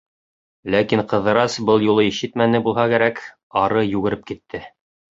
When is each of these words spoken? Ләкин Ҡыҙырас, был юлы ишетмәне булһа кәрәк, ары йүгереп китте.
Ләкин 0.75 1.03
Ҡыҙырас, 1.11 1.59
был 1.69 1.87
юлы 1.89 2.07
ишетмәне 2.13 2.65
булһа 2.71 2.89
кәрәк, 2.97 3.25
ары 3.67 3.89
йүгереп 3.95 4.29
китте. 4.35 4.69